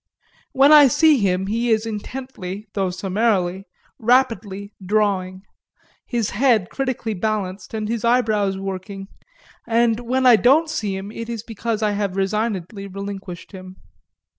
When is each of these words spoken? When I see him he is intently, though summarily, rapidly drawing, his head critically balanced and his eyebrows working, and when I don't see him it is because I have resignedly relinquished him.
When 0.53 0.73
I 0.73 0.87
see 0.87 1.19
him 1.19 1.45
he 1.45 1.69
is 1.69 1.85
intently, 1.85 2.65
though 2.73 2.89
summarily, 2.89 3.65
rapidly 3.99 4.73
drawing, 4.83 5.43
his 6.07 6.31
head 6.31 6.71
critically 6.71 7.13
balanced 7.13 7.75
and 7.75 7.87
his 7.87 8.03
eyebrows 8.03 8.57
working, 8.57 9.09
and 9.67 9.99
when 9.99 10.25
I 10.25 10.37
don't 10.37 10.71
see 10.71 10.95
him 10.95 11.11
it 11.11 11.29
is 11.29 11.43
because 11.43 11.83
I 11.83 11.91
have 11.91 12.15
resignedly 12.17 12.87
relinquished 12.87 13.51
him. 13.51 13.75